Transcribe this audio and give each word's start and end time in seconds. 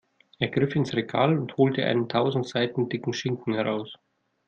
Er 0.39 0.47
griff 0.47 0.75
ins 0.75 0.95
Regal 0.95 1.37
und 1.37 1.57
holte 1.57 1.85
einen 1.85 2.09
tausend 2.09 2.47
Seiten 2.47 2.89
dicken 2.89 3.13
Schinken 3.13 3.53
heraus. 3.53 3.99